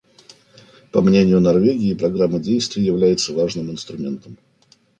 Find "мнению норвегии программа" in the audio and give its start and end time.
1.03-2.39